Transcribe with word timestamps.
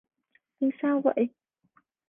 Anh 0.61 0.69
sao 0.81 1.01
vậy 1.01 1.29